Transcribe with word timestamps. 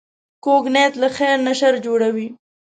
کوږ 0.43 0.63
نیت 0.75 0.93
له 1.01 1.07
خیر 1.17 1.37
نه 1.47 1.53
شر 1.59 1.73
جوړوي 1.85 2.27